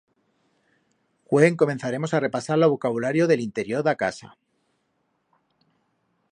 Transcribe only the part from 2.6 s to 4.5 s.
lo vocabulario de l'interior d'a casa.